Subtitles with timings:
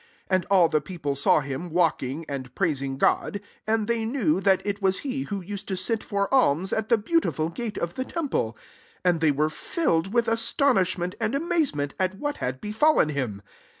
[0.31, 3.33] 9 And all Che people saw him walking, and praising God;
[3.67, 6.89] 10 and they knew that it was he who used to sit for alms at
[6.89, 8.57] the Beautiful gate of the temple:
[9.05, 13.43] and they were filled with astonishment and amazement at what had befallen him.